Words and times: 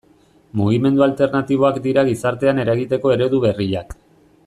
Mugimendu 0.59 1.03
alternatiboak 1.07 1.77
dira 1.85 2.05
gizartean 2.09 2.63
eragiteko 2.65 3.13
eredu 3.19 3.43
berriak. 3.49 3.95